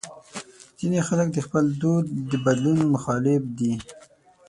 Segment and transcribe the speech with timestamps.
[0.79, 3.73] ځینې خلک د خپل دود د بدلون مخالف دي.